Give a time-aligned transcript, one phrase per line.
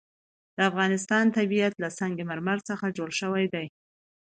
[0.55, 3.65] د افغانستان طبیعت له سنگ مرمر څخه جوړ شوی دی.